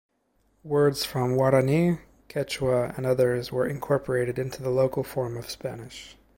[0.63, 6.17] Words from Guarani, Quechua and others were incorporated into the local form of Spanish.